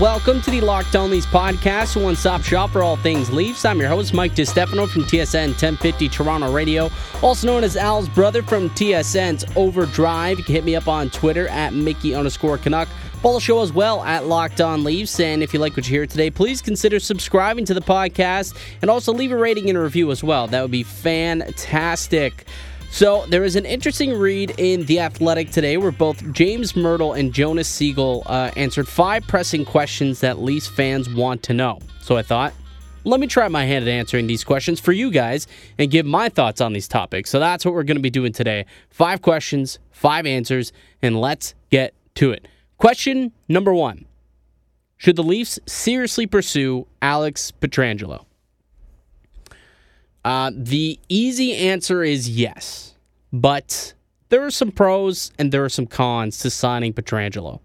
[0.00, 3.64] welcome to the Locked On Leafs podcast, one stop shop for all things Leafs.
[3.64, 6.90] I'm your host, Mike DiStefano from TSN 1050 Toronto Radio,
[7.22, 10.38] also known as Al's brother from TSN's Overdrive.
[10.38, 12.88] You can hit me up on Twitter at Mickey underscore Canuck.
[13.22, 15.18] Follow the show as well at Locked On Leafs.
[15.18, 18.90] And if you like what you hear today, please consider subscribing to the podcast and
[18.90, 20.46] also leave a rating and a review as well.
[20.46, 22.44] That would be fantastic.
[22.90, 27.32] So there was an interesting read in The Athletic today where both James Mirtle and
[27.32, 31.78] Jonas Siegel uh, answered five pressing questions that Leafs fans want to know.
[32.00, 32.54] So I thought,
[33.04, 35.46] let me try my hand at answering these questions for you guys
[35.78, 37.30] and give my thoughts on these topics.
[37.30, 38.66] So that's what we're going to be doing today.
[38.90, 40.72] Five questions, five answers,
[41.02, 42.48] and let's get to it.
[42.78, 44.06] Question number one
[44.96, 48.24] Should the Leafs seriously pursue Alex Pietrangelo?
[50.26, 52.96] Uh, the easy answer is yes,
[53.32, 53.94] but
[54.28, 57.60] there are some pros and there are some cons to signing Pietrangelo.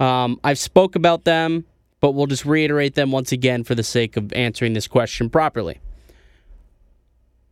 [0.00, 1.66] Um, I've spoke about them,
[2.00, 5.78] but we'll just reiterate them once again for the sake of answering this question properly.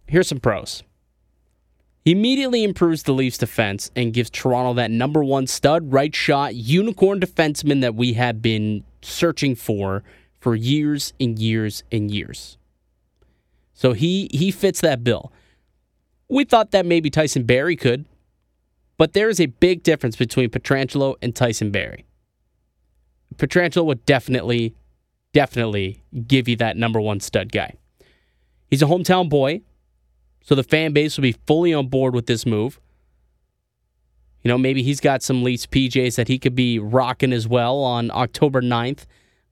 [0.07, 0.83] Here's some pros.
[2.03, 6.55] He immediately improves the Leafs defense and gives Toronto that number one stud, right shot,
[6.55, 10.05] unicorn defenseman that we have been searching for
[10.41, 12.57] for years and years and years.
[13.77, 15.31] So he he fits that bill.
[16.29, 18.07] We thought that maybe Tyson Barrie could,
[18.97, 22.07] but there is a big difference between Pietrangelo and Tyson Barrie.
[23.37, 24.75] Pietrangelo would definitely,
[25.33, 27.75] definitely give you that number one stud guy.
[28.69, 29.61] He's a hometown boy,
[30.43, 32.81] so the fan base will be fully on board with this move.
[34.43, 37.79] You know, maybe he's got some Leafs PJs that he could be rocking as well
[37.83, 39.05] on October 9th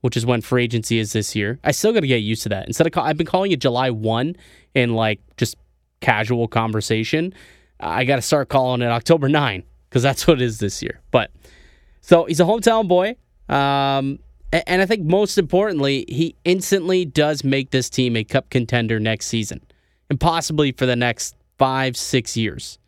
[0.04, 1.58] which is when free agency is this year.
[1.64, 2.66] I still got to get used to that.
[2.66, 4.36] Instead of call, I've been calling it July 1
[4.74, 5.56] in like just
[6.02, 7.32] casual conversation.
[7.80, 11.00] I got to start calling it October 9 because that's what it is this year.
[11.10, 11.30] But
[12.02, 13.16] so he's a hometown boy.
[13.48, 14.18] Um,
[14.52, 19.28] and I think most importantly, he instantly does make this team a cup contender next
[19.28, 19.62] season
[20.10, 22.78] and possibly for the next five, six years,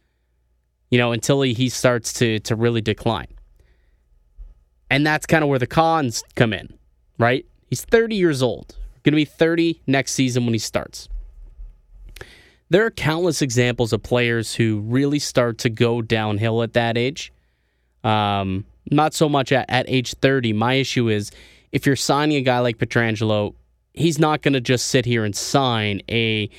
[0.91, 3.28] you know, until he, he starts to, to really decline.
[4.91, 6.75] And that's kind of where the cons come in
[7.19, 7.47] right?
[7.69, 8.77] He's 30 years old.
[9.03, 11.09] Going to be 30 next season when he starts.
[12.69, 17.32] There are countless examples of players who really start to go downhill at that age.
[18.03, 20.53] Um, not so much at, at age 30.
[20.53, 21.31] My issue is
[21.71, 23.55] if you're signing a guy like Pietrangelo,
[23.94, 26.50] he's not going to just sit here and sign a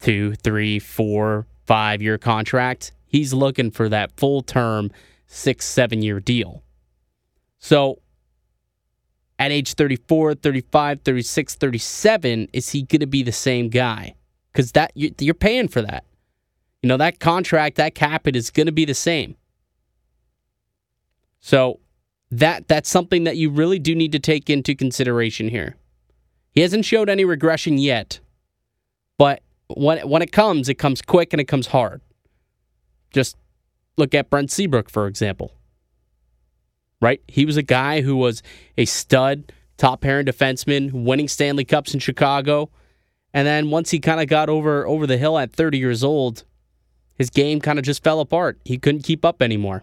[0.00, 2.92] two, three, four, five year contract.
[3.06, 4.90] He's looking for that full term,
[5.26, 6.62] six, seven year deal.
[7.58, 8.00] So
[9.38, 14.14] at age 34, 35, 36, 37, is he going to be the same guy?
[14.52, 16.04] Because that you're paying for that.
[16.82, 19.36] You know that contract, that cap, it is going to be the same.
[21.40, 21.80] So
[22.30, 25.76] that that's something that you really do need to take into consideration here.
[26.52, 28.20] He hasn't showed any regression yet,
[29.18, 32.00] but when when it comes, it comes quick and it comes hard.
[33.12, 33.36] Just
[33.96, 35.57] look at Brent Seabrook, for example
[37.00, 37.20] right?
[37.28, 38.42] He was a guy who was
[38.76, 42.70] a stud, top pairing defenseman, winning Stanley Cups in Chicago.
[43.32, 46.44] And then once he kind of got over over the hill at 30 years old,
[47.14, 48.58] his game kind of just fell apart.
[48.64, 49.82] He couldn't keep up anymore.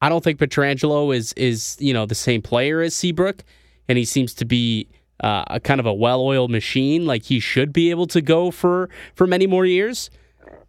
[0.00, 3.44] I don't think Pietrangelo is is you know the same player as Seabrook,
[3.88, 4.88] and he seems to be
[5.20, 7.06] uh, a kind of a well-oiled machine.
[7.06, 10.10] Like he should be able to go for for many more years.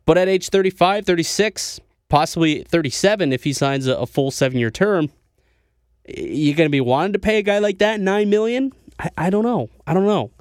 [0.06, 5.10] But at age 35, 36, possibly 37, if he signs a, a full seven-year term,
[6.08, 8.72] you're going to be wanting to pay a guy like that nine million?
[9.00, 9.70] I, I don't know.
[9.86, 10.32] I don't know.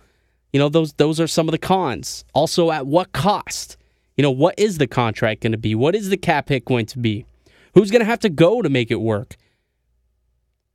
[0.53, 2.25] You know, those those are some of the cons.
[2.33, 3.77] Also, at what cost?
[4.17, 5.75] You know, what is the contract going to be?
[5.75, 7.27] What is the cap hit going to be?
[7.75, 9.37] Who's going to have to go to make it work?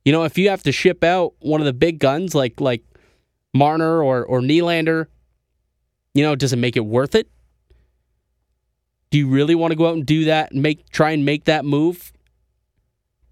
[0.04, 2.84] You know, if you have to ship out one of the big guns like like
[3.52, 5.06] Marner or or Nylander,
[6.14, 7.28] you know, does it make it worth it?
[9.10, 10.52] Do you really want to go out and do that?
[10.52, 12.12] And make try and make that move?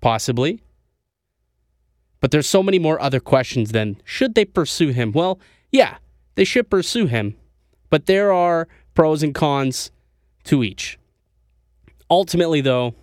[0.01, 0.61] Possibly.
[2.21, 5.13] But there's so many more other questions than should they pursue him?
[5.13, 5.41] Well,
[5.73, 5.97] yeah,
[6.35, 7.37] they should pursue him,
[7.89, 9.91] but there are pros and cons
[10.45, 10.99] to each.
[12.11, 12.95] Ultimately, though,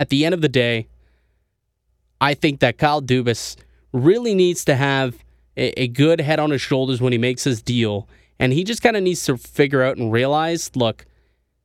[0.00, 0.88] at the end of the day,
[2.20, 3.56] I think that Kyle Dubas
[3.92, 5.24] really needs to have
[5.56, 8.08] a, a good head on his shoulders when he makes his deal.
[8.38, 11.06] And he just kind of needs to figure out and realize look,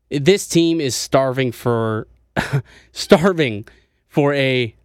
[0.10, 2.08] this team is starving for
[2.92, 3.68] starving
[4.08, 4.76] for a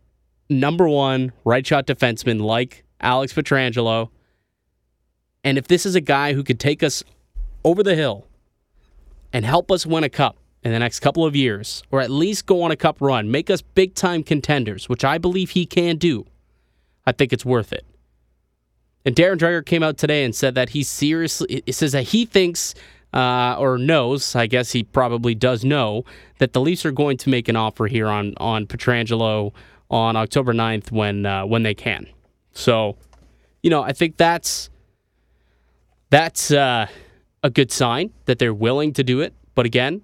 [0.49, 4.11] number one right shot defenseman like Alex Pietrangelo.
[5.45, 7.05] And if this is a guy who could take us
[7.65, 8.27] over the hill
[9.33, 12.47] and help us win a cup in the next couple of years, or at least
[12.47, 15.97] go on a cup run, make us big time contenders, which I believe he can
[15.97, 16.27] do.
[17.07, 17.85] I think it's worth it.
[19.05, 22.75] And Darren Dreger came out today and said that he seriously, says that he thinks
[23.15, 26.05] uh, or knows, I guess he probably does know,
[26.39, 29.53] that the Leafs are going to make an offer here on, on Pietrangelo
[29.91, 32.07] on October 9th when, uh, when they can.
[32.53, 32.97] So,
[33.63, 34.71] you know, I think that's,
[36.11, 36.87] that's uh,
[37.43, 39.35] a good sign that they're willing to do it.
[39.55, 40.03] But again,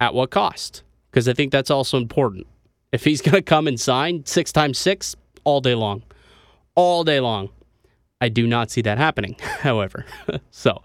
[0.00, 0.82] at what cost?
[1.10, 2.46] Because I think that's also important.
[2.92, 6.02] If he's going to come and sign six times six all day long,
[6.74, 7.50] all day long,
[8.20, 10.04] I do not see that happening, however.
[10.50, 10.82] so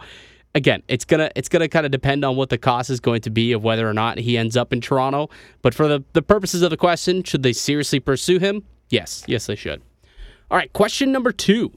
[0.56, 3.30] again, it's gonna it's gonna kind of depend on what the cost is going to
[3.30, 5.30] be of whether or not he ends up in Toronto.
[5.62, 8.64] But for the, the purposes of the question, should they seriously pursue him?
[8.90, 9.82] Yes, yes they should.
[10.52, 11.72] All right, question number two.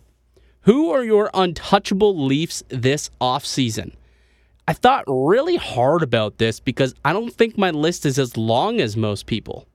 [0.63, 3.93] Who are your untouchable Leafs this offseason?
[4.69, 8.81] I thought really hard about this because I don't think my list is as long
[8.81, 9.69] as most people.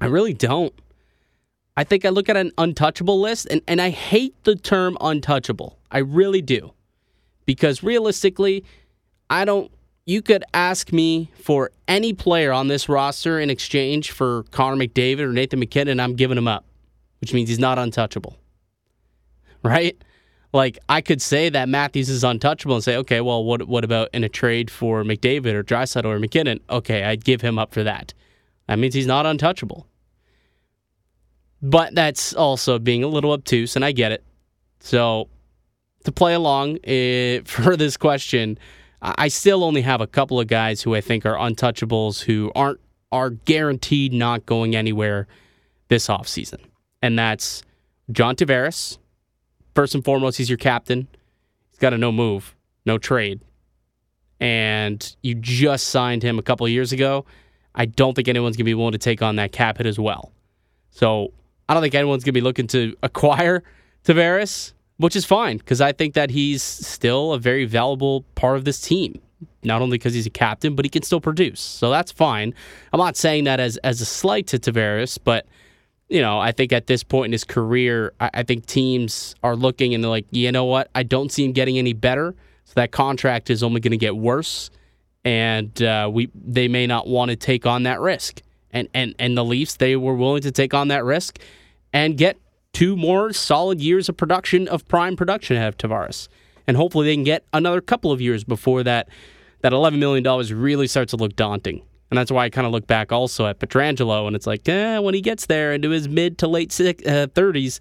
[0.00, 0.72] I really don't.
[1.76, 5.76] I think I look at an untouchable list and, and I hate the term untouchable.
[5.90, 6.72] I really do.
[7.50, 8.62] Because realistically,
[9.28, 9.72] I don't
[10.06, 15.18] you could ask me for any player on this roster in exchange for Connor McDavid
[15.18, 16.64] or Nathan MacKinnon, and I'm giving him up,
[17.20, 18.36] which means he's not untouchable.
[19.64, 20.00] Right?
[20.52, 24.10] Like I could say that Matthews is untouchable and say, okay, well, what what about
[24.12, 26.60] in a trade for McDavid or Draisaitl or MacKinnon?
[26.70, 28.14] Okay, I'd give him up for that.
[28.68, 29.88] That means he's not untouchable.
[31.60, 34.22] But that's also being a little obtuse, and I get it.
[34.78, 35.28] So,
[36.04, 38.58] to play along uh, for this question,
[39.02, 42.80] I still only have a couple of guys who I think are untouchables who aren't
[43.12, 45.26] are guaranteed not going anywhere
[45.88, 46.60] this offseason.
[47.02, 47.62] And that's
[48.12, 48.98] John Tavares.
[49.74, 51.08] First and foremost, he's your captain.
[51.70, 52.54] He's got a no move,
[52.84, 53.40] no trade.
[54.38, 57.24] And you just signed him a couple years ago.
[57.74, 59.98] I don't think anyone's going to be willing to take on that cap hit as
[59.98, 60.32] well.
[60.90, 61.32] So
[61.68, 63.62] I don't think anyone's going to be looking to acquire
[64.04, 68.64] Tavares, which is fine because I think that he's still a very valuable part of
[68.64, 69.20] this team.
[69.62, 71.60] Not only because he's a captain, but he can still produce.
[71.60, 72.54] So that's fine.
[72.92, 75.46] I'm not saying that as, as a slight to Tavares, but
[76.10, 79.56] you know, I think at this point in his career, I, I think teams are
[79.56, 80.90] looking and they're like, you know what?
[80.94, 82.34] I don't see him getting any better.
[82.64, 84.70] So that contract is only going to get worse,
[85.24, 88.42] and uh, we they may not want to take on that risk.
[88.70, 91.40] And and and the Leafs, they were willing to take on that risk
[91.92, 92.36] and get
[92.72, 96.28] two more solid years of production of prime production out of Tavares.
[96.66, 99.08] And hopefully they can get another couple of years before that
[99.62, 100.24] that $11 million
[100.58, 101.82] really starts to look daunting.
[102.10, 104.98] And that's why I kind of look back also at Pietrangelo, and it's like, eh,
[104.98, 107.78] when he gets there into his mid to late uh, 30s,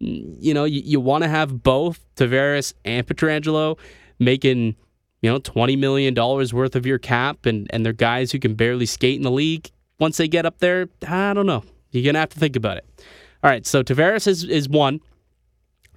[0.00, 3.78] you know, you, you want to have both Tavares and Pietrangelo
[4.18, 4.76] making,
[5.22, 8.86] you know, $20 million worth of your cap, and, and they're guys who can barely
[8.86, 9.70] skate in the league.
[9.98, 11.64] Once they get up there, I don't know.
[11.90, 13.04] You're going to have to think about it.
[13.44, 15.02] All right, so Tavares is, is one.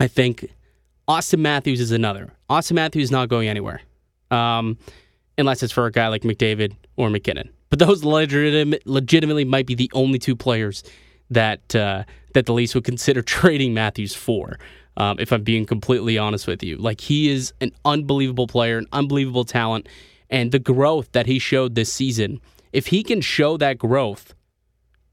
[0.02, 0.52] I think
[1.08, 2.34] Auston Matthews is another.
[2.50, 3.80] Auston Matthews is not going anywhere,
[4.32, 4.78] um,
[5.38, 7.50] unless it's for a guy like McDavid or MacKinnon.
[7.70, 10.84] But those legitimate, legitimately might be the only two players
[11.30, 12.04] that uh,
[12.34, 14.60] that the Leafs would consider trading Matthews for.
[14.98, 18.88] Um, if I'm being completely honest with you, like he is an unbelievable player, an
[18.92, 19.88] unbelievable talent,
[20.30, 22.42] and the growth that he showed this season.
[22.74, 24.34] If he can show that growth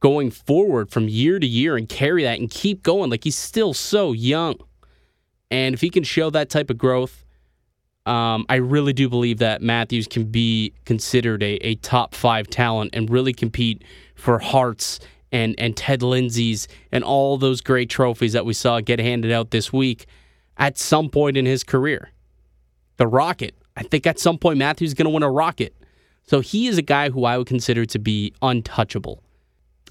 [0.04, 3.08] going forward from year to year and carry that and keep going.
[3.08, 4.56] Like he's still so young.
[5.50, 7.24] And if he can show that type of growth,
[8.04, 12.90] um, I really do believe that Matthews can be considered a, a top five talent
[12.92, 13.82] and really compete
[14.14, 15.00] for Harts
[15.32, 19.52] and, and Ted Lindsay's and all those great trophies that we saw get handed out
[19.52, 20.04] this week
[20.58, 22.10] at some point in his career.
[22.98, 23.54] The Rocket.
[23.74, 25.74] I think at some point Matthews is going to win a Rocket.
[26.24, 29.23] So he is a guy who I would consider to be untouchable.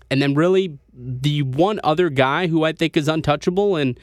[0.09, 3.99] And then, really, the one other guy who I think is untouchable, and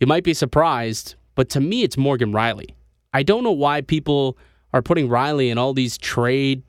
[0.00, 2.74] you might be surprised, but to me, it's Morgan Rielly.
[3.12, 4.38] I don't know why people
[4.72, 6.62] are putting Rielly in all these trade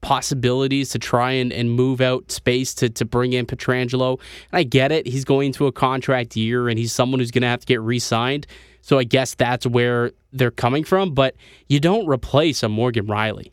[0.00, 4.18] possibilities to try and, and move out space to, to bring in Pietrangelo.
[4.50, 5.06] And I get it.
[5.06, 7.80] He's going to a contract year and he's someone who's going to have to get
[7.80, 8.46] re signed.
[8.82, 11.14] So I guess that's where they're coming from.
[11.14, 11.36] But
[11.68, 13.52] you don't replace a Morgan Rielly.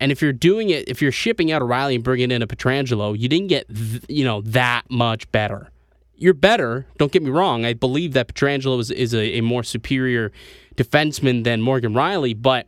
[0.00, 2.46] And if you're doing it, if you're shipping out a Rielly and bringing in a
[2.46, 5.70] Pietrangelo, you didn't get th- you know that much better.
[6.14, 6.86] You're better.
[6.98, 7.64] Don't get me wrong.
[7.64, 10.32] I believe that Pietrangelo is, is a, a more superior
[10.76, 12.66] defenseman than Morgan Rielly, but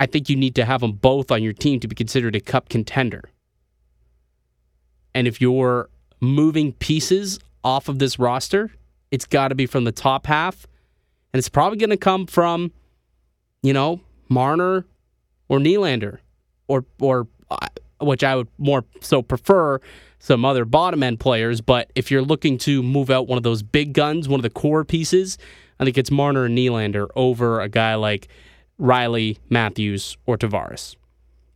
[0.00, 2.40] I think you need to have them both on your team to be considered a
[2.40, 3.30] cup contender.
[5.14, 5.90] And if you're
[6.20, 8.72] moving pieces off of this roster,
[9.10, 10.66] it's got to be from the top half,
[11.32, 12.72] and it's probably going to come from,
[13.62, 14.84] you know, Marner
[15.48, 16.18] or Nylander
[16.72, 17.68] or or uh,
[18.00, 19.80] which I would more so prefer
[20.18, 21.60] some other bottom end players.
[21.60, 24.50] But if you're looking to move out one of those big guns, one of the
[24.50, 25.38] core pieces,
[25.78, 28.28] I think it's Marner and Nylander over a guy like
[28.80, 30.96] Rielly, Matthews, or Tavares.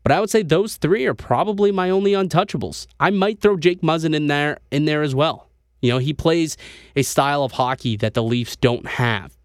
[0.02, 2.87] But I would say those three are probably my only untouchables.
[3.00, 5.49] I might throw Jake Muzzin in there in there as well.
[5.82, 6.56] You know, he plays
[6.94, 9.37] a style of hockey that the Leafs don't have.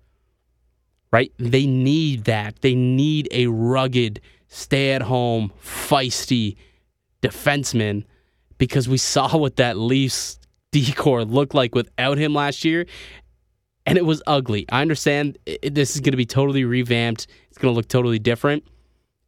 [1.12, 1.32] Right?
[1.38, 2.62] They need that.
[2.62, 6.58] They need a rugged, stay-at-home, feisty
[7.22, 8.04] defenseman
[8.58, 10.38] because we saw what that Leafs
[10.72, 12.86] decor looked like without him last year
[13.86, 14.66] and it was ugly.
[14.70, 17.28] I understand it, this is going to be totally revamped.
[17.50, 18.64] It's going to look totally different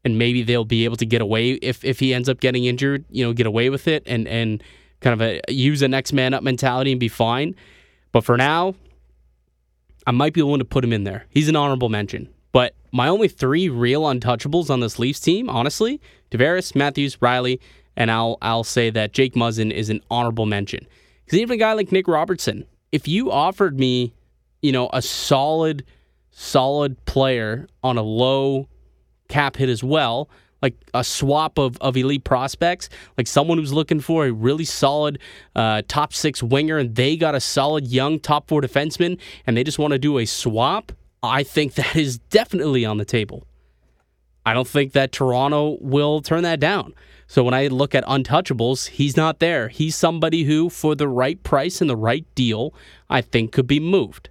[0.03, 3.05] and maybe they'll be able to get away if if he ends up getting injured,
[3.09, 4.61] you know, get away with it and and
[4.99, 7.55] kind of a, use a next man up mentality and be fine.
[8.11, 8.75] But for now,
[10.05, 11.25] I might be willing to put him in there.
[11.29, 12.29] He's an honorable mention.
[12.53, 15.99] But my only three real untouchables on this Leafs team, honestly,
[16.31, 17.59] Tavares, Matthews, Rielly,
[17.97, 20.87] and I'll I'll say that Jake Muzzin is an honorable mention.
[21.25, 24.13] Because even a guy like Nick Robertson, if you offered me,
[24.61, 25.83] you know, a solid,
[26.31, 28.69] solid player on a low
[29.29, 30.29] cap hit as well,
[30.61, 35.19] like a swap of, of elite prospects, like someone who's looking for a really solid
[35.55, 39.63] uh, top six winger and they got a solid young top four defenseman and they
[39.63, 40.91] just want to do a swap,
[41.23, 43.47] I think that is definitely on the table.
[44.45, 46.93] I don't think that Toronto will turn that down.
[47.27, 49.69] So when I look at untouchables, he's not there.
[49.69, 52.73] He's somebody who, for the right price and the right deal,
[53.09, 54.29] I think could be moved.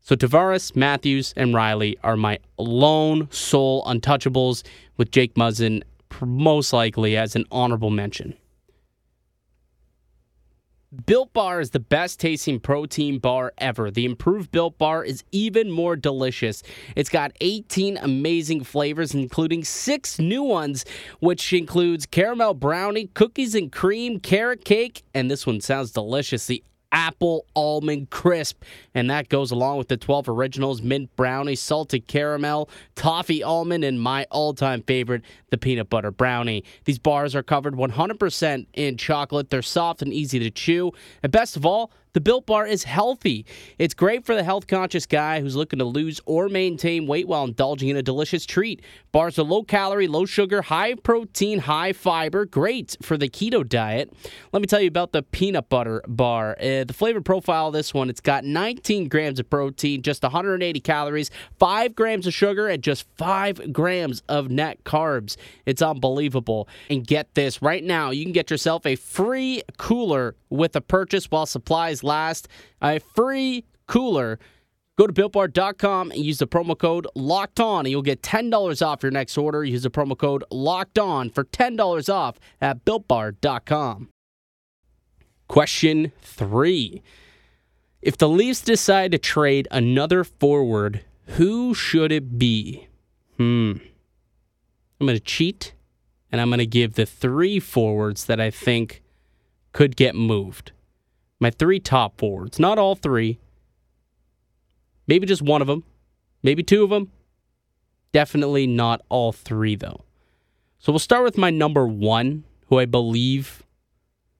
[0.00, 4.62] So Tavares, Matthews, and Rielly are my lone sole untouchables,
[4.96, 5.82] with Jake Muzzin
[6.22, 8.34] most likely as an honorable mention.
[11.04, 13.90] Built Bar is the best tasting protein bar ever.
[13.90, 16.62] The improved Built Bar is even more delicious.
[16.94, 20.84] It's got 18 amazing flavors, including six new ones,
[21.18, 26.46] which includes caramel brownie, cookies and cream, carrot cake, and this one sounds delicious.
[26.46, 26.62] The
[26.92, 28.62] apple almond crisp.
[28.94, 34.00] And that goes along with the 12 originals mint brownie, salted caramel, toffee almond, and
[34.00, 36.64] my all time favorite, the peanut butter brownie.
[36.84, 39.50] These bars are covered 100% in chocolate.
[39.50, 40.92] They're soft and easy to chew.
[41.22, 43.44] And best of all, the Built Bar is healthy.
[43.78, 47.44] It's great for the health conscious guy who's looking to lose or maintain weight while
[47.44, 48.80] indulging in a delicious treat.
[49.12, 54.10] Bars are low calorie, low sugar, high protein, high fiber, great for the keto diet.
[54.50, 56.56] Let me tell you about the peanut butter bar.
[56.58, 60.80] Uh, the flavor profile of this one, it's got 19 grams of protein, just 180
[60.80, 65.36] calories, 5 grams of sugar, and just 5 grams of net carbs.
[65.66, 66.66] It's unbelievable.
[66.88, 71.26] And get this right now, you can get yourself a free cooler with a purchase
[71.26, 72.48] while supplies last.
[72.80, 74.38] A free cooler.
[74.96, 79.02] Go to builtbar.com and use the promo code locked on, and you'll get $10 off
[79.02, 79.62] your next order.
[79.62, 84.08] Use the promo code locked on for $10 off at builtbar.com.
[85.48, 87.02] Question three
[88.00, 92.88] If the Leafs decide to trade another forward, who should it be?
[93.36, 93.72] Hmm.
[94.98, 95.74] I'm going to cheat,
[96.32, 99.02] and I'm going to give the three forwards that I think
[99.72, 100.72] could get moved.
[101.40, 103.38] My three top forwards, not all three.
[105.06, 105.84] Maybe just one of them.
[106.42, 107.12] Maybe two of them.
[108.12, 110.04] Definitely not all three, though.
[110.78, 113.62] So we'll start with my number one, who I believe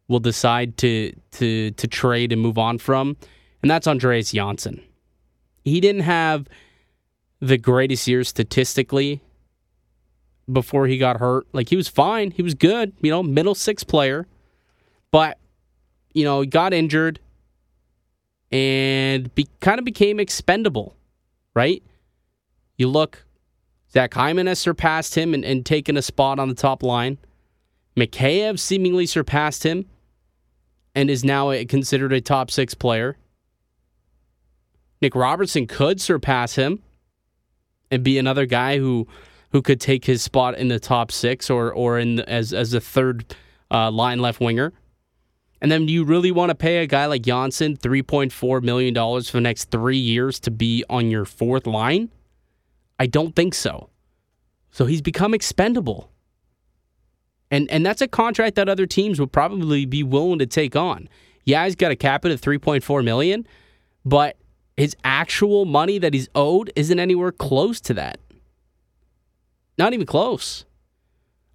[0.08, 3.16] will decide to to to trade and move on from,
[3.62, 4.80] and that's Andreas Johnsson.
[5.64, 6.46] He didn't have
[7.40, 9.20] the greatest year statistically
[10.50, 11.46] before he got hurt.
[11.52, 14.26] Like he was fine, he was good, you know, middle six player,
[15.10, 15.38] but
[16.16, 17.20] you know, got injured
[18.50, 20.96] and be, kind of became expendable,
[21.54, 21.82] right?
[22.78, 23.26] You look,
[23.92, 27.18] Zach Hyman has surpassed him and, and taken a spot on the top line.
[27.98, 29.84] Mikheyev seemingly surpassed him
[30.94, 33.18] and is now a, considered a top six player.
[35.02, 36.82] Nick Robertson could surpass him
[37.90, 39.06] and be another guy who
[39.52, 42.80] who could take his spot in the top six or or in as as a
[42.80, 43.36] third
[43.70, 44.72] uh, line left winger.
[45.60, 49.32] And then do you really want to pay a guy like Johnsson $3.4 million for
[49.32, 52.10] the next three years to be on your fourth line?
[52.98, 53.90] I don't think so.
[54.70, 56.10] So he's become expendable.
[57.50, 61.08] And and that's a contract that other teams would probably be willing to take on.
[61.44, 63.46] Yeah, he's got a cap of 3.4 million,
[64.04, 64.36] but
[64.76, 68.18] his actual money that he's owed isn't anywhere close to that.
[69.78, 70.64] Not even close.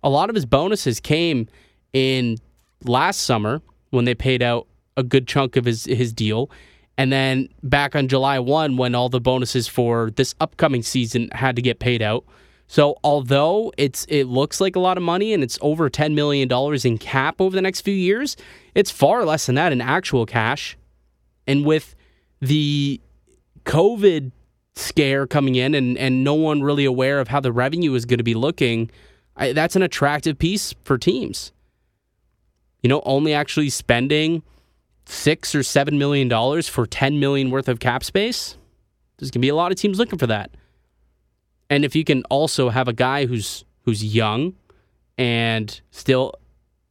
[0.01, 1.47] A lot of his bonuses came
[1.93, 2.37] in
[2.85, 4.67] last summer when they paid out
[4.97, 6.49] a good chunk of his his deal.
[6.97, 11.55] And then back on July 1 when all the bonuses for this upcoming season had
[11.55, 12.25] to get paid out.
[12.67, 16.47] So although it's it looks like a lot of money and it's over ten million
[16.47, 18.37] dollars in cap over the next few years,
[18.75, 20.77] it's far less than that in actual cash.
[21.45, 21.95] And with
[22.39, 23.01] the
[23.65, 24.31] COVID
[24.75, 28.19] scare coming in and, and no one really aware of how the revenue is going
[28.19, 28.89] to be looking,
[29.35, 31.51] I, that's an attractive piece for teams.
[32.81, 34.43] You know, only actually spending
[35.05, 38.57] six or seven million dollars for ten million worth of cap space.
[39.17, 40.51] There's gonna be a lot of teams looking for that.
[41.69, 44.55] And if you can also have a guy who's who's young
[45.17, 46.33] and still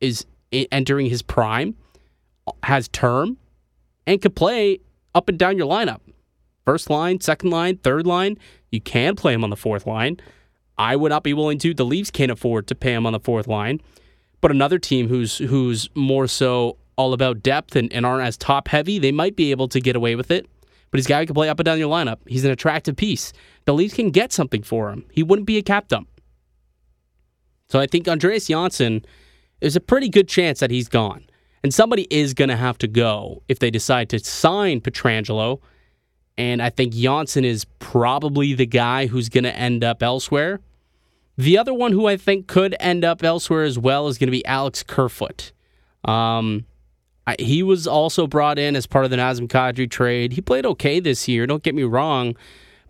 [0.00, 1.74] is entering his prime,
[2.62, 3.36] has term,
[4.06, 4.80] and could play
[5.14, 6.00] up and down your lineup.
[6.64, 8.38] First line, second line, third line.
[8.70, 10.18] You can play him on the fourth line.
[10.78, 11.74] I would not be willing to.
[11.74, 13.80] The Leafs can't afford to pay him on the fourth line.
[14.40, 18.68] But another team who's who's more so all about depth and, and aren't as top
[18.68, 20.46] heavy, they might be able to get away with it
[20.90, 22.18] but he's a guy who can play up and down your lineup.
[22.26, 23.32] He's an attractive piece.
[23.64, 25.04] The Leafs can get something for him.
[25.12, 26.08] He wouldn't be a cap dump.
[27.68, 29.04] So I think Andreas Johnsson
[29.60, 31.24] is a pretty good chance that he's gone.
[31.62, 35.60] And somebody is going to have to go if they decide to sign Pietrangelo.
[36.36, 40.60] And I think Johnsson is probably the guy who's going to end up elsewhere.
[41.40, 44.30] The other one who I think could end up elsewhere as well is going to
[44.30, 45.52] be Alex Kerfoot.
[46.04, 46.66] Um,
[47.38, 50.34] he was also brought in as part of the Nazem Kadri trade.
[50.34, 52.36] He played okay this year, don't get me wrong,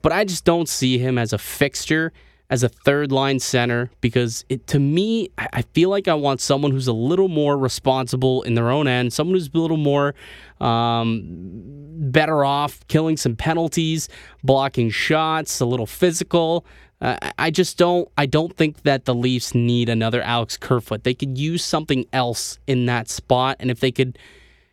[0.03, 2.13] but I just don't see him as a fixture,
[2.49, 6.73] as a third line center, because it, to me, I feel like I want someone
[6.73, 10.17] who's a little more responsible in their own end, someone who's a little more
[10.61, 11.23] um,
[12.11, 14.09] better off killing some penalties,
[14.43, 16.67] blocking shots, a little physical.
[17.01, 18.09] Uh, I just don't.
[18.19, 21.05] I don't think that the Leafs need another Alex Kerfoot.
[21.05, 24.19] They could use something else in that spot, and if they could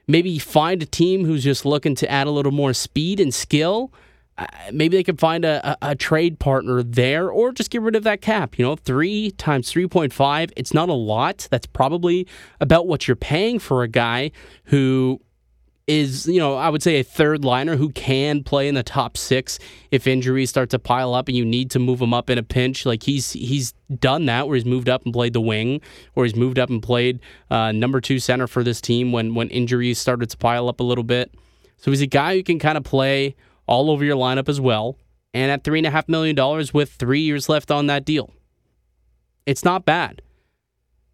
[0.08, 3.94] maybe find a team who's just looking to add a little more speed and skill,
[4.38, 7.96] uh, maybe they could find a, a, a, trade partner there, or just get rid
[7.96, 8.60] of that cap.
[8.60, 10.52] You know, three times three point five.
[10.58, 11.48] It's not a lot.
[11.50, 12.28] That's probably
[12.60, 14.32] about what you're paying for a guy
[14.66, 15.22] who
[15.88, 19.16] is, you know, I would say a third liner who can play in the top
[19.16, 19.58] six
[19.90, 22.44] if injuries start to pile up and you need to move him up in a
[22.44, 22.86] pinch.
[22.86, 25.80] Like he's he's done that where he's moved up and played the wing,
[26.16, 29.50] or he's moved up and played uh, number two center for this team when when
[29.50, 31.34] injuries started to pile up a little bit.
[31.78, 34.98] So he's a guy who can kind of play all over your lineup as well.
[35.34, 38.34] And at three and a half million dollars with three years left on that deal,
[39.46, 40.22] it's not bad.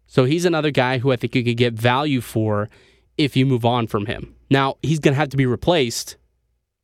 [0.06, 2.68] So he's another guy who I think you could get value for
[3.16, 4.34] if you move on from him.
[4.54, 6.16] Now, he's going to have to be replaced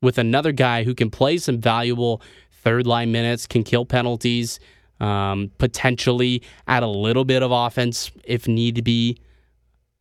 [0.03, 4.59] with another guy who can play some valuable third line minutes, can kill penalties,
[4.99, 9.19] um, potentially add a little bit of offense if need be.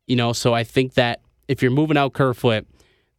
[0.07, 2.65] You know, so I think that if you're moving out Kerfoot,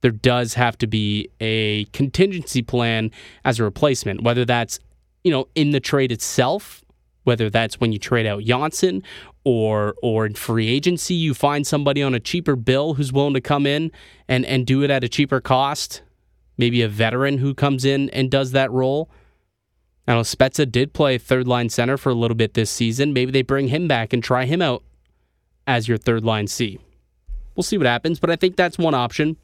[0.00, 3.12] there does have to be a contingency plan
[3.44, 4.80] as a replacement, whether that's,
[5.22, 6.84] you know, in the trade itself,
[7.22, 9.04] whether that's when you trade out Johnsson
[9.44, 13.40] or or in free agency you find somebody on a cheaper bill who's willing to
[13.40, 13.90] come in
[14.28, 16.02] and and do it at a cheaper cost.
[16.58, 19.10] Maybe a veteran who comes in and does that role.
[20.06, 23.12] I know Spezza did play third line center for a little bit this season.
[23.12, 24.82] Maybe they bring him back and try him out
[25.66, 26.78] as your third line C.
[27.54, 29.36] We'll see what happens but I think that's one option.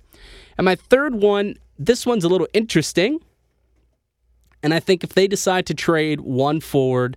[0.58, 3.20] And my third one this one's a little interesting.
[4.62, 7.16] And I think if they decide to trade one forward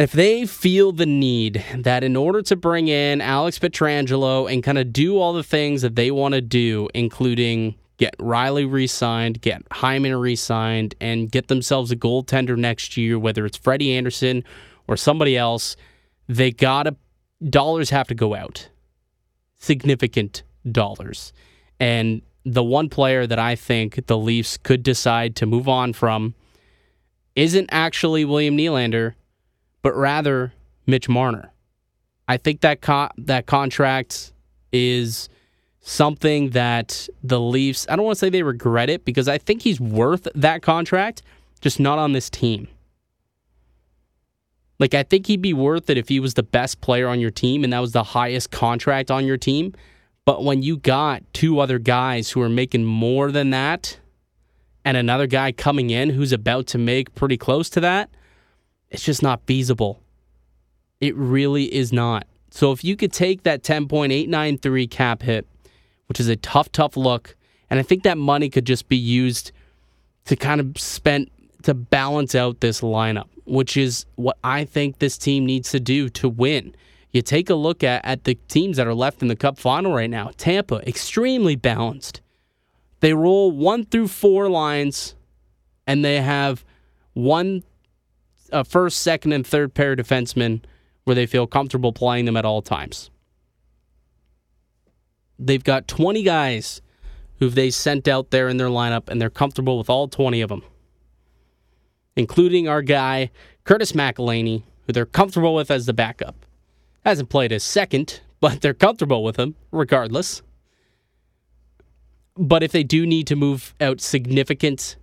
[0.00, 4.78] if they feel the need that in order to bring in Alex Pietrangelo and kind
[4.78, 9.42] of do all the things that they want to do, including get Rielly re signed,
[9.42, 14.42] get Hyman re signed, and get themselves a goaltender next year, whether it's Freddie Andersen
[14.88, 15.76] or somebody else,
[16.30, 16.96] they gotta,
[17.50, 18.70] dollars have to go out.
[19.58, 21.34] Significant dollars.
[21.78, 26.34] And the one player that I think the Leafs could decide to move on from
[27.36, 29.12] isn't actually William Nylander
[29.82, 30.52] but rather
[30.86, 31.52] Mitch Marner.
[32.28, 34.32] I think that co- that contract
[34.72, 35.28] is
[35.80, 39.62] something that the Leafs, I don't want to say they regret it because I think
[39.62, 41.22] he's worth that contract,
[41.60, 42.68] just not on this team.
[44.78, 47.30] Like, I think he'd be worth it if he was the best player on your
[47.30, 49.74] team and that was the highest contract on your team.
[50.24, 53.98] But when you got two other guys who are making more than that
[54.84, 58.10] and another guy coming in who's about to make pretty close to that,
[58.90, 60.02] it's just not feasible.
[61.00, 62.26] It really is not.
[62.50, 65.46] So if you could take that 10.893 cap hit,
[66.06, 67.36] which is a tough, tough look,
[67.70, 69.52] and I think that money could just be used
[70.24, 71.30] to kind of spend
[71.62, 76.08] to balance out this lineup, which is what I think this team needs to do
[76.10, 76.74] to win.
[77.12, 79.92] You take a look at, at the teams that are left in the cup final
[79.92, 80.30] right now.
[80.36, 82.20] Tampa, extremely balanced.
[83.00, 85.14] They roll one through four lines,
[85.86, 86.64] and they have
[87.14, 87.64] one
[88.52, 90.62] a first, second, and third pair of defensemen
[91.04, 93.10] where they feel comfortable playing them at all times.
[95.38, 96.82] They've got 20 guys
[97.38, 100.50] who they sent out there in their lineup, and they're comfortable with all 20 of
[100.50, 100.62] them,
[102.14, 103.30] including our guy,
[103.64, 106.46] Curtis McElhinney, who they're comfortable with as the backup.
[107.04, 110.42] Hasn't played as second, but they're comfortable with him regardless.
[112.36, 114.96] But if they do need to move out significant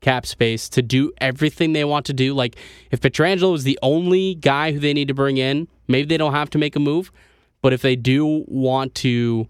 [0.00, 2.56] cap space to do everything they want to do, like
[2.90, 6.34] if Pietrangelo is the only guy who they need to bring in, maybe they don't
[6.34, 7.10] have to make a move.
[7.62, 9.48] But if they do want to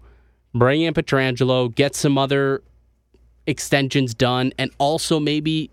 [0.53, 2.63] bring in Pietrangelo, get some other
[3.45, 5.69] extensions done, and also maybe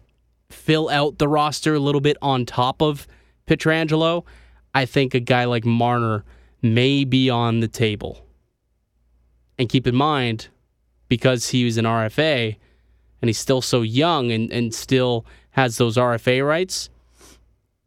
[0.50, 3.06] fill out the roster a little bit on top of
[3.46, 4.24] Pietrangelo,
[4.74, 6.24] I think a guy like Marner
[6.62, 8.26] may be on the table.
[9.58, 10.48] And keep in mind,
[11.08, 12.56] because he was an RFA
[13.20, 16.90] and he's still so young and, and still has those RFA rights,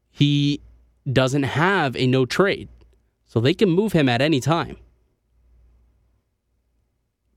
[0.10, 0.60] he
[1.12, 2.68] doesn't have a no trade.
[3.26, 4.78] So they can move him at any time.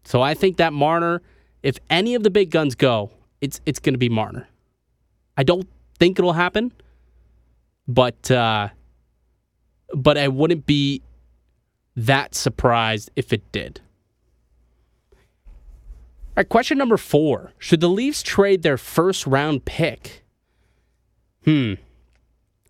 [0.05, 1.23] So I think that Marner,
[1.63, 4.49] if any of the big guns go, it's it's going to be Marner.
[5.37, 6.73] I don't think it'll happen,
[7.87, 8.69] but uh,
[9.95, 11.03] but I wouldn't be
[11.97, 13.81] that surprised if it did.
[16.33, 20.25] All right, question number four: Should the Leafs trade their first round pick?
[21.45, 21.75] Hmm.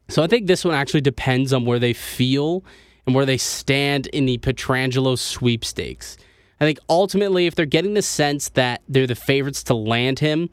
[0.08, 2.64] So I think this one actually depends on where they feel
[3.06, 6.16] and where they stand in the Pietrangelo sweepstakes.
[6.60, 10.50] I think ultimately, if they're getting the sense that they're the favorites to land him,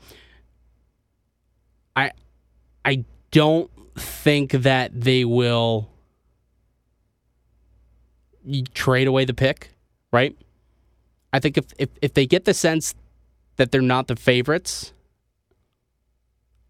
[1.96, 2.12] I
[2.86, 5.90] I don't think that they will
[8.76, 9.72] trade away the pick,
[10.12, 10.38] right?
[11.32, 12.96] I think if, if if they get the sense
[13.58, 14.94] that they're not the favorites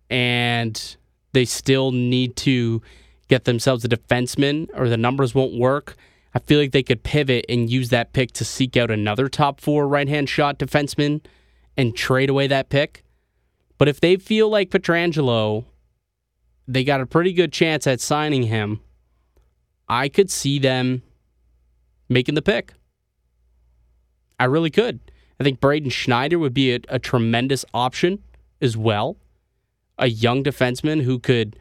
[0.10, 0.98] and
[1.34, 2.82] they still need to
[3.28, 5.95] get themselves a defenseman or the numbers won't work,
[6.34, 9.62] I feel like they could pivot and use that pick to seek out another top
[9.62, 11.22] four right hand shot defenseman
[11.78, 13.04] and trade away that pick.
[13.78, 15.65] But if they feel like Pietrangelo,
[16.67, 18.82] they got a pretty good chance at signing him,
[19.88, 21.02] I could see them
[22.10, 22.74] making the pick.
[24.39, 24.99] I really could.
[25.39, 28.23] I think Braden Schneider would be a, a tremendous option
[28.62, 29.17] as well.
[29.97, 31.58] A young defenseman who could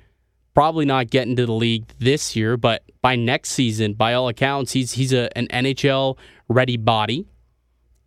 [0.55, 4.73] probably not get into the league this year, but by next season, by all accounts,
[4.73, 6.17] he's he's a, an NHL
[6.49, 7.27] ready body.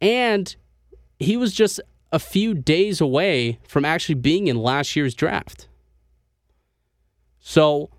[0.02, 0.54] And
[1.20, 1.80] he was just
[2.12, 5.68] a few days away from actually being in last year's draft.
[7.40, 7.90] So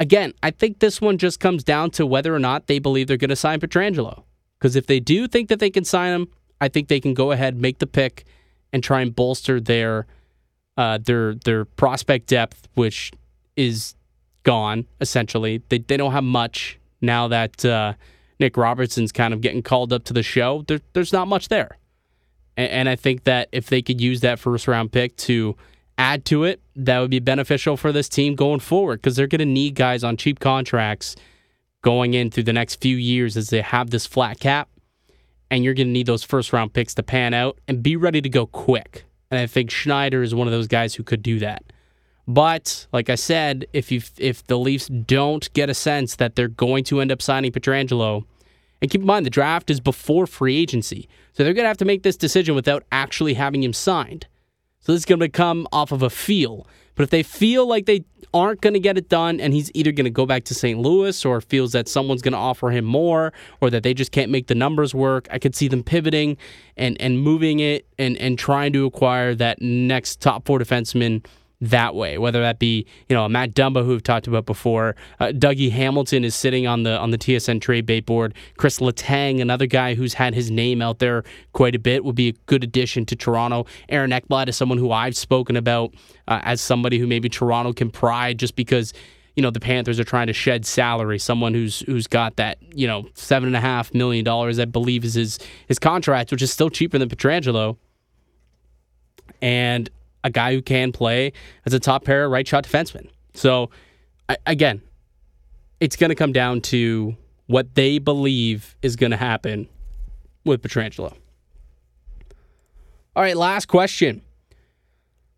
[0.00, 3.16] again, I think this one just comes down to whether or not they believe they're
[3.16, 4.24] going to sign Pietrangelo.
[4.62, 6.28] Because if they do think that they can sign him,
[6.60, 8.24] I think they can go ahead, make the pick,
[8.72, 10.06] and try and bolster their
[10.76, 13.10] uh, their their prospect depth, which
[13.56, 13.96] is
[14.44, 15.62] gone essentially.
[15.68, 17.94] They they don't have much now that uh,
[18.38, 20.62] Nick Robertson's kind of getting called up to the show.
[20.68, 21.76] There, there's not much there,
[22.56, 25.56] and, and I think that if they could use that first round pick to
[25.98, 29.40] add to it, that would be beneficial for this team going forward because they're going
[29.40, 31.16] to need guys on cheap contracts
[31.82, 34.68] going into the next few years as they have this flat cap.
[35.50, 38.22] And you're going to need those first round picks to pan out and be ready
[38.22, 39.04] to go quick.
[39.30, 41.64] And I think Schneider is one of those guys who could do that.
[42.26, 46.48] But like I said, if you if the Leafs don't get a sense that they're
[46.48, 48.24] going to end up signing Pietrangelo,
[48.80, 51.78] and keep in mind the draft is before free agency, so they're going to have
[51.78, 54.26] to make this decision without actually having him signed.
[54.80, 56.66] So this is going to come off of a feel.
[56.94, 59.92] But if they feel like they aren't going to get it done and he's either
[59.92, 60.78] going to go back to St.
[60.78, 64.30] Louis or feels that someone's going to offer him more or that they just can't
[64.30, 66.36] make the numbers work, I could see them pivoting
[66.76, 71.24] and, and moving it and, and trying to acquire that next top four defenseman
[71.62, 74.96] that way, whether that be you know Matt Dumba, who we've talked about before.
[75.20, 78.34] Uh, Dougie Hamilton is sitting on the on the TSN trade bait board.
[78.56, 81.22] Chris Letang, another guy who's had his name out there
[81.52, 83.64] quite a bit, would be a good addition to Toronto.
[83.88, 85.94] Aaron Ekblad is someone who I've spoken about
[86.26, 88.92] uh, as somebody who maybe Toronto can pride just because
[89.36, 91.20] you know the Panthers are trying to shed salary.
[91.20, 95.04] Someone who's who's got that you know seven and a half million dollars, I believe,
[95.04, 97.76] is his his contract, which is still cheaper than Pietrangelo.
[99.40, 99.88] And
[100.24, 101.32] a guy who can play
[101.66, 103.08] as a top pair right shot defenseman.
[103.34, 103.70] So,
[104.28, 104.82] I, again,
[105.80, 109.68] it's going to come down to what they believe is going to happen
[110.44, 111.14] with Pietrangelo.
[113.14, 114.22] All right, last question.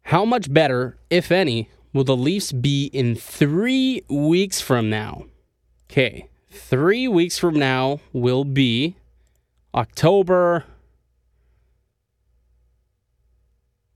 [0.03, 5.25] How much better, if any, will the Leafs be in three weeks from now?
[5.90, 8.97] Okay, three weeks from now will be
[9.75, 10.64] October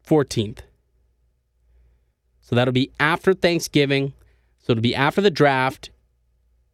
[0.07, 0.61] 14th.
[2.49, 4.15] So that'll be after Thanksgiving.
[4.61, 5.91] So it'll be after the draft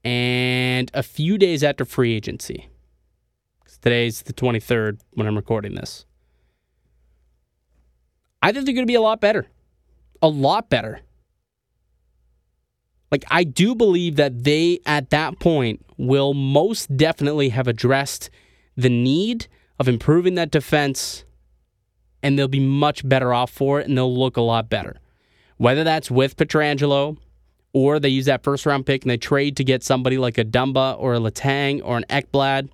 [0.04, 2.68] and a few days after free agency.
[3.82, 6.06] Today's the 23rd when I'm recording this.
[8.40, 9.48] I think they're going to be a lot better.
[10.22, 11.00] A lot better.
[13.10, 18.30] Like, I do believe that they, at that point, will most definitely have addressed
[18.76, 19.48] the need
[19.80, 21.24] of improving that defense,
[22.22, 25.00] and they'll be much better off for it, and they'll look a lot better.
[25.56, 27.16] Whether that's with Pietrangelo
[27.72, 30.44] or they use that first round pick and they trade to get somebody like a
[30.44, 32.68] Dumba or a Letang or an Ekblad,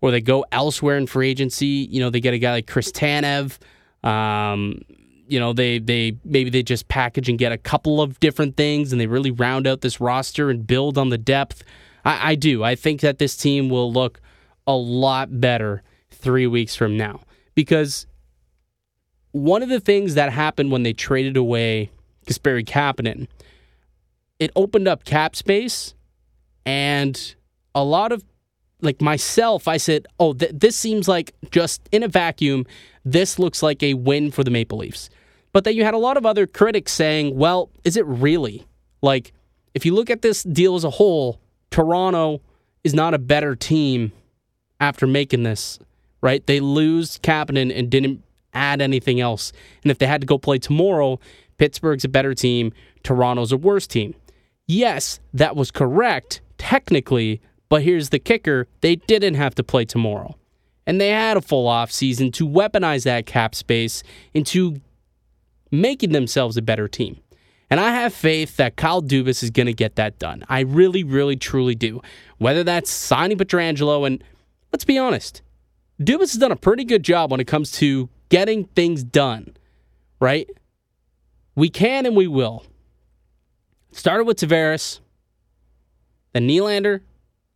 [0.00, 1.88] or they go elsewhere in free agency.
[1.90, 3.58] You know, they get a guy like Chris Tanev.
[4.06, 4.82] Um,
[5.26, 8.92] you know, they they maybe they just package and get a couple of different things
[8.92, 11.64] and they really round out this roster and build on the depth.
[12.04, 12.62] I, I do.
[12.62, 14.20] I think that this team will look
[14.66, 17.20] a lot better three weeks from now
[17.54, 18.06] because
[19.32, 21.90] one of the things that happened when they traded away
[22.26, 23.28] Kasperi Kapanen,
[24.38, 25.94] it opened up cap space
[26.64, 27.34] and
[27.74, 28.24] a lot of
[28.82, 32.66] like myself, I said, "Oh, th- this seems like just in a vacuum.
[33.04, 35.08] This looks like a win for the Maple Leafs."
[35.52, 38.66] But then you had a lot of other critics saying, "Well, is it really?
[39.00, 39.32] Like,
[39.74, 42.40] if you look at this deal as a whole, Toronto
[42.84, 44.12] is not a better team
[44.80, 45.78] after making this,
[46.20, 46.44] right?
[46.46, 49.52] They lose Kapanen and didn't add anything else.
[49.82, 51.20] And if they had to go play tomorrow,
[51.62, 52.72] Pittsburgh's a better team,
[53.04, 54.16] Toronto's a worse team."
[54.66, 60.34] Yes, that was correct technically, but here's the kicker they didn't have to play tomorrow.
[60.88, 64.02] And they had a full off season to weaponize that cap space
[64.34, 64.80] into
[65.70, 67.20] making themselves a better team.
[67.70, 70.42] And I have faith that Kyle Dubas is going to get that done.
[70.48, 72.02] I really, really, truly do.
[72.38, 74.22] Whether that's signing Pietrangelo, and
[74.72, 75.42] let's be honest,
[76.00, 79.56] Dubas has done a pretty good job when it comes to getting things done,
[80.18, 80.50] right?
[81.54, 82.64] We can and we will.
[83.92, 85.00] Started with Tavares,
[86.32, 87.00] then Nylander,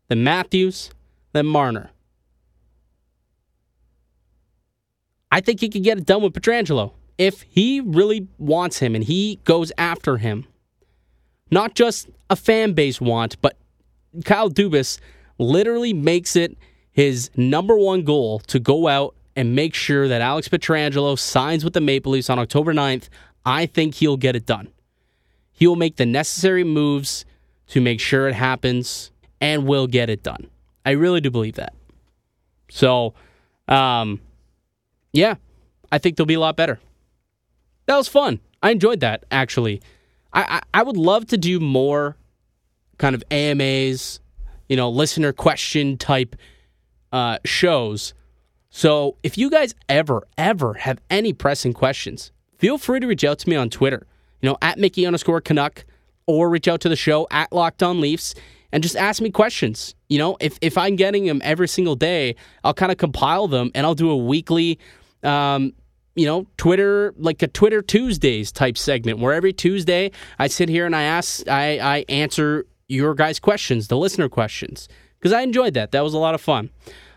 [0.09, 0.91] then Matthews,
[1.33, 1.91] then Marner.
[5.33, 9.05] I think he could get it done with Pietrangelo if he really wants him and
[9.05, 10.47] he goes after him.
[11.51, 13.57] Not just a fan base want, but
[14.25, 14.99] Kyle Dubas
[15.39, 16.57] literally makes it
[16.93, 21.75] his number one goal to go out and make sure that Alex Pietrangelo signs with
[21.75, 23.09] the Maple Leafs on October 9th.
[23.47, 24.69] I think he'll get it done.
[25.53, 27.25] He will make the necessary moves
[27.69, 30.51] to make sure it happens and will get it done.
[30.85, 31.73] I really do believe that.
[32.69, 33.15] So,
[33.69, 34.21] um,
[35.13, 35.37] yeah,
[35.91, 36.81] I think they'll be a lot better.
[37.87, 38.41] That was fun.
[38.63, 39.81] I enjoyed that actually.
[40.33, 40.43] I,
[40.75, 42.17] I, I would love to do more
[42.99, 44.21] kind of AMAs,
[44.69, 46.35] you know, listener question type
[47.13, 48.13] uh, shows.
[48.71, 53.39] So if you guys ever, ever have any pressing questions, feel free to reach out
[53.41, 54.07] to me on Twitter,
[54.41, 55.85] you know, at Mickey underscore Canuck,
[56.27, 58.35] or reach out to the show at Locked On Leafs
[58.73, 59.95] and just ask me questions.
[60.09, 63.71] You know, if, if I'm getting them every single day, I'll kind of compile them
[63.75, 64.79] and I'll do a weekly,
[65.23, 65.73] um,
[66.15, 70.87] you know, Twitter, like a Twitter Tuesdays type segment where every Tuesday I sit here
[70.87, 74.89] and I ask, I, I answer your guys' questions, the listener questions,
[75.19, 75.93] because I enjoyed that.
[75.93, 76.71] That was a lot of fun.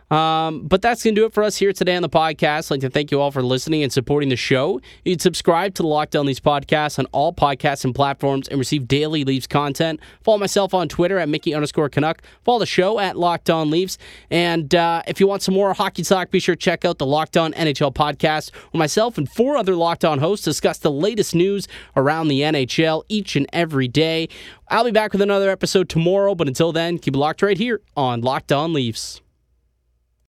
[0.10, 2.68] Um, but that's going to do it for us here today on the podcast.
[2.68, 4.82] I'd like to thank you all for listening and supporting the show.
[5.06, 8.58] You can subscribe to the Locked On Leafs podcast on all podcasts and platforms and
[8.58, 10.00] receive daily Leafs content.
[10.24, 12.24] Follow myself on Twitter at Mickey underscore Canuck.
[12.44, 13.98] Follow the show at Locked On Leafs.
[14.32, 17.06] And uh, if you want some more hockey talk, be sure to check out the
[17.06, 21.36] Locked On NHL podcast where myself and four other Locked On hosts discuss the latest
[21.36, 24.28] news around the NHL each and every day.
[24.70, 27.82] I'll be back with another episode tomorrow, but until then, keep it locked right here
[27.96, 29.22] on Locked On Leafs.